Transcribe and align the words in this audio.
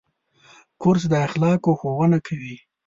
کورس 0.81 1.03
د 1.11 1.13
اخلاقو 1.27 1.71
ښوونه 1.79 2.17
کوي. 2.27 2.55